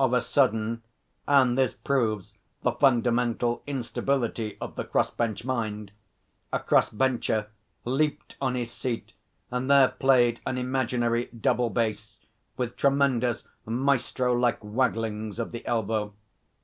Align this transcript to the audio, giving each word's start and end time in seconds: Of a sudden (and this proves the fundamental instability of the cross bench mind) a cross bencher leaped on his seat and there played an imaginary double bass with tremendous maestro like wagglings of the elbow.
Of 0.00 0.12
a 0.14 0.20
sudden 0.20 0.82
(and 1.28 1.56
this 1.56 1.74
proves 1.74 2.34
the 2.62 2.72
fundamental 2.72 3.62
instability 3.68 4.58
of 4.60 4.74
the 4.74 4.82
cross 4.82 5.12
bench 5.12 5.44
mind) 5.44 5.92
a 6.52 6.58
cross 6.58 6.88
bencher 6.90 7.46
leaped 7.84 8.36
on 8.40 8.56
his 8.56 8.72
seat 8.72 9.12
and 9.48 9.70
there 9.70 9.86
played 9.86 10.40
an 10.44 10.58
imaginary 10.58 11.26
double 11.26 11.70
bass 11.70 12.18
with 12.56 12.74
tremendous 12.76 13.44
maestro 13.64 14.34
like 14.34 14.58
wagglings 14.60 15.38
of 15.38 15.52
the 15.52 15.64
elbow. 15.64 16.12